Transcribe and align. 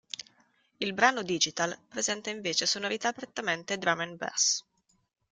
Il 0.77 0.93
brano 0.93 1.21
"Digital" 1.21 1.77
presenta 1.87 2.31
invece 2.31 2.65
sonorità 2.65 3.13
prettamente 3.13 3.77
drum 3.77 3.99
and 3.99 4.15
bass. 4.17 4.65